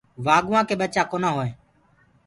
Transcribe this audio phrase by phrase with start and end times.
[0.25, 1.55] وآڳوُآ ڪي ٻچآ ڪونآ هووينٚ۔